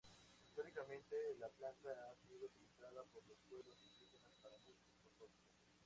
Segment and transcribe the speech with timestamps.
[0.47, 5.59] Históricamente, la planta ha sido utilizada por los pueblos indígenas para muchos propósitos.